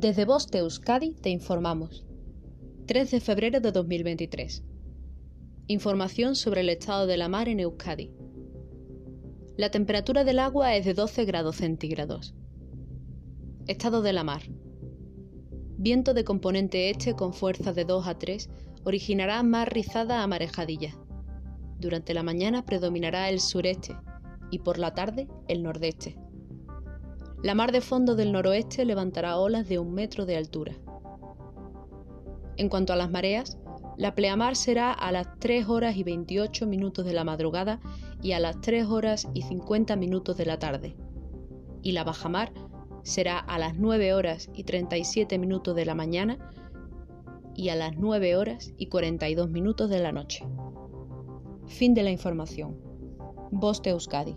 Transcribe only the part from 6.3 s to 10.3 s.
sobre el estado de la mar en Euskadi. La temperatura